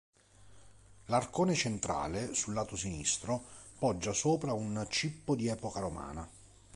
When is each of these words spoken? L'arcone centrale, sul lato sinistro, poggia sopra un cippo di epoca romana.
L'arcone 1.05 1.53
centrale, 1.53 2.33
sul 2.33 2.55
lato 2.55 2.75
sinistro, 2.75 3.39
poggia 3.77 4.13
sopra 4.13 4.51
un 4.51 4.83
cippo 4.89 5.35
di 5.35 5.45
epoca 5.47 5.79
romana. 5.79 6.27